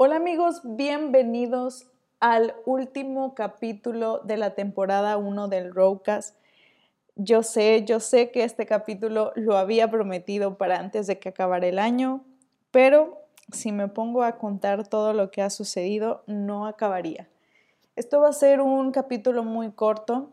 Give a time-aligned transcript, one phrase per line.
[0.00, 1.88] Hola amigos, bienvenidos
[2.20, 6.36] al último capítulo de la temporada 1 del Roadcast.
[7.16, 11.66] Yo sé, yo sé que este capítulo lo había prometido para antes de que acabara
[11.66, 12.24] el año,
[12.70, 17.28] pero si me pongo a contar todo lo que ha sucedido, no acabaría.
[17.96, 20.30] Esto va a ser un capítulo muy corto.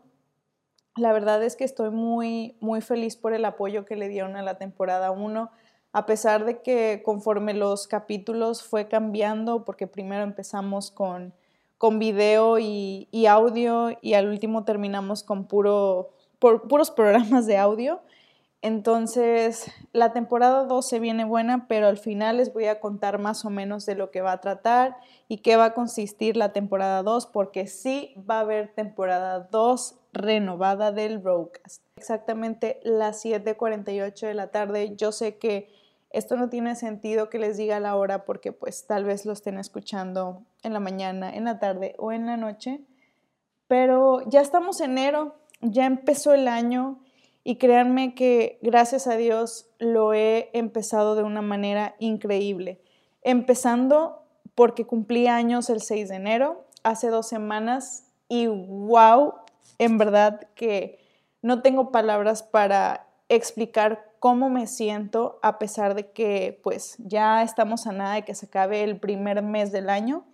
[0.94, 4.42] La verdad es que estoy muy, muy feliz por el apoyo que le dieron a
[4.42, 5.50] la temporada 1
[5.96, 11.32] a pesar de que conforme los capítulos fue cambiando, porque primero empezamos con,
[11.78, 18.02] con video y, audio y al último terminamos con puro, puros programas de audio.
[18.60, 23.46] Entonces, la temporada 2 se viene buena, pero al final les voy a contar más
[23.46, 27.02] o menos de lo que va a tratar y qué va a consistir la temporada
[27.04, 31.82] 2, porque sí va a haber temporada 2 renovada del broadcast.
[31.96, 34.94] Exactamente las 7:48 de la tarde.
[34.94, 35.74] Yo sé que
[36.10, 39.58] esto no tiene sentido que les diga la hora porque pues tal vez lo estén
[39.58, 42.80] escuchando en la mañana, en la tarde o en la noche.
[43.68, 47.00] Pero ya estamos en enero, ya empezó el año
[47.42, 52.80] y créanme que gracias a Dios lo he empezado de una manera increíble.
[53.22, 54.22] Empezando
[54.54, 59.34] porque cumplí años el 6 de enero, hace dos semanas, y wow,
[59.78, 60.98] en verdad que
[61.42, 67.86] no tengo palabras para explicar cómo me siento a pesar de que pues ya estamos
[67.86, 70.24] a nada de que se acabe el primer mes del año.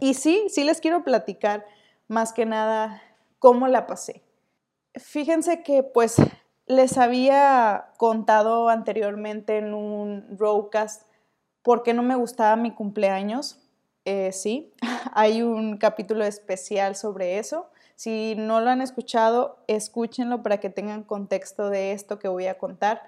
[0.00, 1.64] Y sí, sí les quiero platicar
[2.08, 3.02] más que nada
[3.38, 4.22] cómo la pasé.
[4.94, 6.16] Fíjense que pues
[6.66, 11.02] les había contado anteriormente en un roadcast
[11.62, 13.60] por qué no me gustaba mi cumpleaños.
[14.04, 14.72] Eh, sí,
[15.12, 17.68] hay un capítulo especial sobre eso.
[17.96, 22.58] Si no lo han escuchado, escúchenlo para que tengan contexto de esto que voy a
[22.58, 23.02] contar.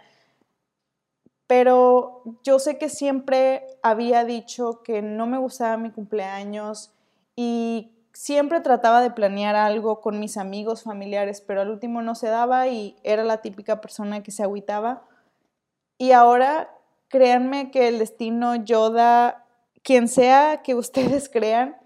[1.47, 6.93] Pero yo sé que siempre había dicho que no me gustaba mi cumpleaños
[7.37, 12.29] y siempre trataba de planear algo con mis amigos, familiares, pero al último no se
[12.29, 15.03] daba y era la típica persona que se agüitaba.
[15.99, 16.71] Y ahora
[17.09, 19.45] créanme que el destino Yoda,
[19.83, 21.77] quien sea que ustedes crean,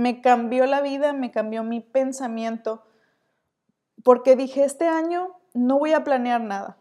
[0.00, 2.82] me cambió la vida, me cambió mi pensamiento,
[4.02, 6.78] porque dije, este año no voy a planear nada.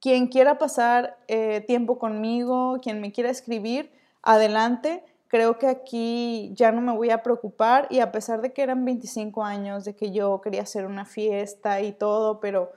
[0.00, 5.04] Quien quiera pasar eh, tiempo conmigo, quien me quiera escribir, adelante.
[5.28, 8.82] Creo que aquí ya no me voy a preocupar y a pesar de que eran
[8.86, 12.72] 25 años, de que yo quería hacer una fiesta y todo, pero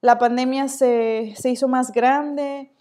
[0.00, 2.72] la pandemia se, hizo más grande,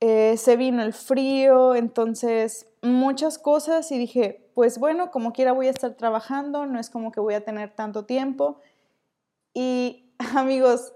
[0.00, 5.68] eh, se vino el frío, entonces muchas cosas y dije, pues bueno, como quiera voy
[5.68, 8.58] a estar trabajando, no es como que voy a tener tanto tiempo.
[9.54, 10.94] Y amigos,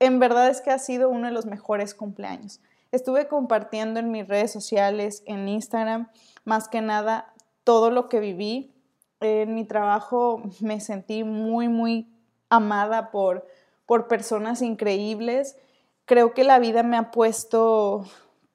[0.00, 2.60] en verdad es que ha sido uno de los mejores cumpleaños.
[2.90, 6.10] Estuve compartiendo en mis redes sociales, en Instagram,
[6.44, 7.32] más que nada
[7.62, 8.74] todo lo que viví.
[9.20, 12.12] En mi trabajo me sentí muy, muy
[12.48, 13.46] amada por,
[13.86, 15.56] por personas increíbles.
[16.04, 18.06] Creo que la vida me ha puesto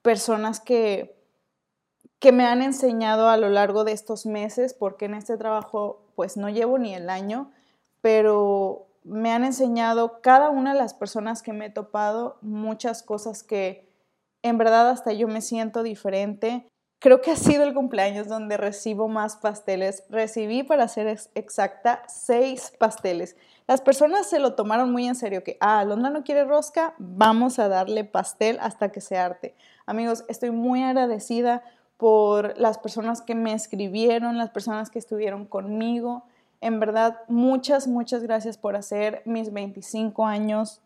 [0.02, 1.17] personas que
[2.20, 6.38] que me han enseñado a lo largo de estos meses, porque en este trabajo pues
[6.38, 7.52] no llevo ni el año,
[8.02, 13.44] pero me han enseñado cada una de las personas que me he topado muchas cosas
[13.44, 13.88] que
[14.44, 16.68] en verdad hasta yo me siento diferente.
[17.00, 20.04] Creo que ha sido el cumpleaños donde recibo más pasteles.
[20.10, 23.36] Recibí, para ser exacta, seis pasteles.
[23.68, 27.60] Las personas se lo tomaron muy en serio, que, ah, Londra no quiere rosca, vamos
[27.60, 29.56] a darle pastel hasta que se arte.
[29.86, 31.64] Amigos, estoy muy agradecida
[31.98, 36.24] por las personas que me escribieron, las personas que estuvieron conmigo.
[36.62, 40.82] En verdad, muchas, muchas gracias por hacer mis 25 años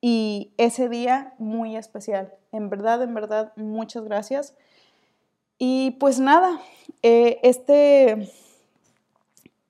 [0.00, 2.34] y ese día muy especial.
[2.52, 4.54] En verdad, en verdad, muchas gracias.
[5.58, 6.58] Y pues nada,
[7.02, 8.30] eh, este,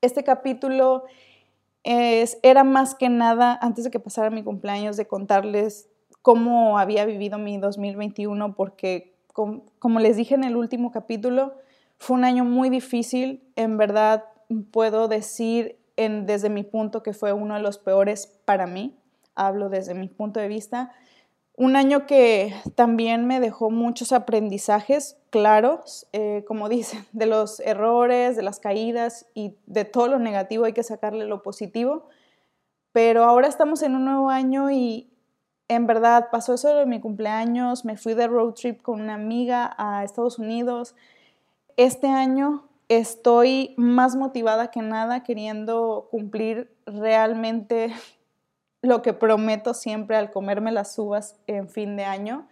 [0.01, 1.05] este capítulo
[1.83, 5.89] es, era más que nada, antes de que pasara mi cumpleaños, de contarles
[6.23, 11.55] cómo había vivido mi 2021, porque como, les dije en el último capítulo,
[11.99, 13.43] fue un año muy difícil.
[13.57, 14.25] En verdad,
[14.71, 18.97] puedo decir desde mi punto que fue uno de los peores para mí.
[19.35, 20.93] Hablo desde mi punto de vista.
[21.57, 28.35] Un año que también me dejó muchos aprendizajes claros, eh, como dicen, de los errores,
[28.37, 32.09] de las caídas y de todo lo negativo hay que sacarle lo positivo.
[32.93, 35.11] Pero ahora estamos en un nuevo año y,
[35.71, 39.73] en verdad pasó eso de mi cumpleaños, me fui de road trip con una amiga
[39.79, 40.97] a Estados Unidos.
[41.77, 47.95] Este año estoy más motivada que nada queriendo cumplir realmente
[48.83, 52.49] lo que prometo siempre al comerme las uvas en fin de año.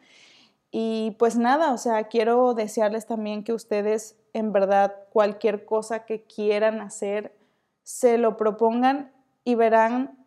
[0.70, 6.22] Y pues nada, o sea, quiero desearles también que ustedes en verdad cualquier cosa que
[6.22, 7.34] quieran hacer,
[7.82, 9.10] se lo propongan
[9.42, 10.24] y verán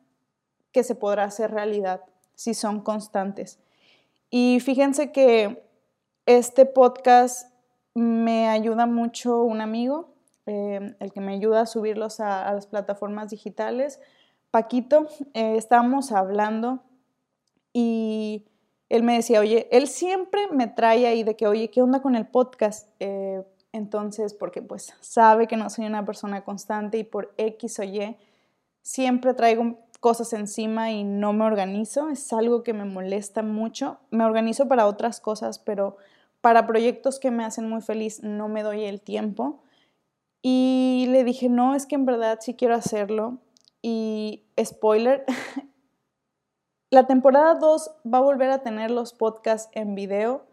[0.74, 2.02] que se podrá hacer realidad
[2.42, 3.60] si son constantes.
[4.32, 5.64] Y fíjense que
[6.26, 7.54] este podcast
[7.94, 10.16] me ayuda mucho un amigo,
[10.48, 14.00] eh, el que me ayuda a subirlos a, las plataformas digitales.
[14.50, 16.82] Paquito, eh, estábamos hablando
[17.74, 18.48] y
[18.90, 22.16] él me decía, oye, él siempre me trae ahí de que, oye, ¿qué onda con
[22.16, 22.90] el podcast?
[23.00, 27.84] Eh, entonces, porque pues sabe que no soy una persona constante y por X o
[27.84, 28.18] Y,
[28.82, 32.10] siempre traigo cosas encima y no me organizo.
[32.10, 34.00] Es algo que me molesta mucho.
[34.10, 35.96] Me organizo para otras cosas, pero
[36.42, 39.62] para proyectos que me hacen muy feliz no me doy el tiempo.
[40.42, 43.38] Y le dije, no, es que en verdad sí quiero hacerlo.
[43.84, 45.24] Y spoiler,
[46.90, 50.48] la temporada 2 va a volver a tener los podcasts en video.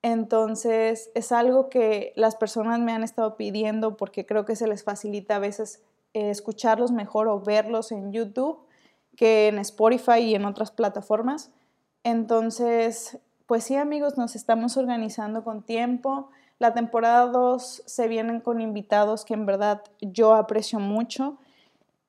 [0.00, 4.84] Entonces es algo que las personas me han estado pidiendo porque creo que se les
[4.84, 5.82] facilita a veces
[6.14, 8.69] eh, escucharlos mejor o verlos en YouTube
[9.20, 11.50] que en Spotify y en otras plataformas.
[12.04, 16.30] Entonces, pues sí amigos, nos estamos organizando con tiempo.
[16.58, 21.36] La temporada 2 se vienen con invitados que en verdad yo aprecio mucho.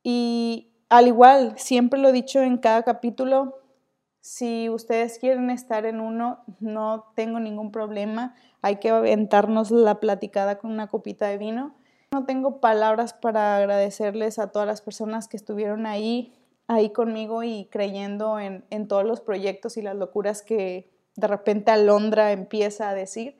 [0.03, 3.57] Y al igual, siempre lo he dicho en cada capítulo,
[4.21, 8.35] si ustedes quieren estar en uno, no tengo ningún problema.
[8.61, 11.75] Hay que aventarnos la platicada con una copita de vino.
[12.13, 16.33] No tengo palabras para agradecerles a todas las personas que estuvieron ahí,
[16.71, 21.71] ahí conmigo y creyendo en, en todos los proyectos y las locuras que de repente
[21.71, 23.37] Alondra empieza a decir.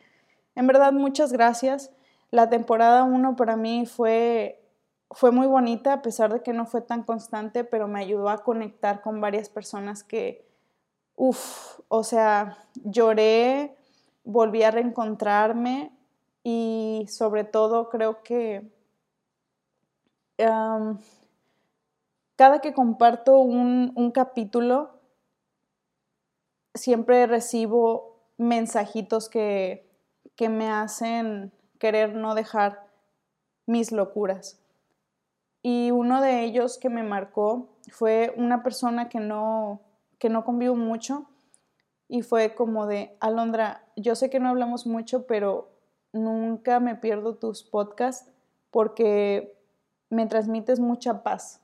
[0.56, 1.92] En verdad, muchas gracias.
[2.30, 4.64] La temporada 1 para mí fue,
[5.10, 8.44] fue muy bonita, a pesar de que no fue tan constante, pero me ayudó a
[8.44, 10.46] conectar con varias personas que,
[11.16, 13.76] Uf, o sea, lloré,
[14.24, 15.92] volví a reencontrarme
[16.44, 18.72] y sobre todo creo que
[22.42, 25.00] cada que comparto un, capítulo,
[26.74, 29.88] siempre recibo mensajitos que,
[30.36, 32.88] que me hacen querer no dejar
[33.68, 34.60] mis locuras.
[35.62, 39.82] Y uno de ellos que me marcó fue una persona que no,
[40.18, 41.28] que no convivo mucho
[42.08, 45.70] y fue como de, Alondra, yo sé que no hablamos mucho, pero
[46.12, 48.32] nunca me pierdo tus podcasts
[48.72, 49.56] porque
[50.10, 51.62] me transmites mucha paz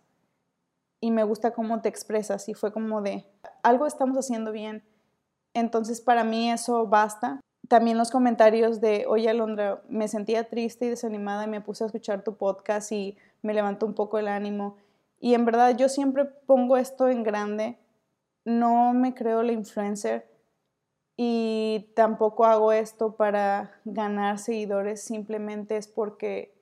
[0.99, 3.25] y me gusta cómo te expresas y fue como de,
[3.63, 4.83] algo estamos haciendo bien.
[5.53, 7.39] Entonces para mí eso basta.
[7.67, 11.87] También los comentarios de, oye Alondra, me sentía triste y desanimada y me puse a
[11.87, 14.77] escuchar tu podcast y me levantó un poco el ánimo.
[15.19, 17.77] Y en verdad yo siempre pongo esto en grande
[18.47, 20.25] no me creo la influencer
[21.17, 26.55] y tampoco hago esto para ganar seguidores, simplemente es porque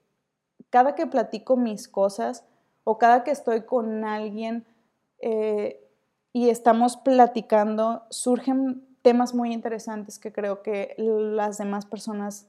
[0.72, 2.44] cada que platico mis cosas
[2.86, 4.66] o cada que estoy con alguien
[5.20, 5.86] eh,
[6.32, 12.48] y estamos platicando, surgen temas muy interesantes que creo que las demás personas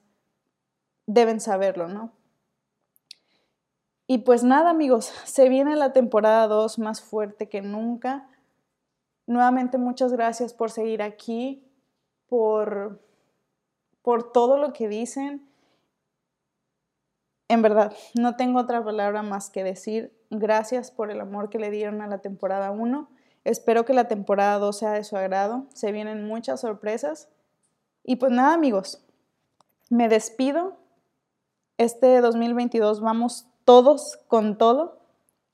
[1.06, 2.12] deben saberlo, ¿no?
[4.06, 8.28] Y pues nada, amigos, se viene la temporada 2 más fuerte que nunca.
[9.26, 11.64] Nuevamente muchas gracias por seguir aquí,
[12.28, 13.00] por,
[14.02, 15.48] por todo lo que dicen.
[17.48, 20.12] En verdad, no tengo otra palabra más que decir.
[20.30, 23.08] Gracias por el amor que le dieron a la temporada 1.
[23.44, 25.66] Espero que la temporada 2 sea de su agrado.
[25.72, 27.28] Se vienen muchas sorpresas.
[28.02, 29.04] Y pues nada, amigos,
[29.90, 30.76] me despido.
[31.78, 35.00] Este 2022 vamos todos con todo.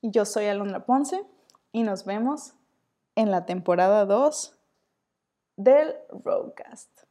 [0.01, 1.25] Yo soy Alondra Ponce
[1.73, 2.55] y nos vemos
[3.15, 4.57] en la temporada 2
[5.57, 5.95] del
[6.25, 7.02] Roadcast.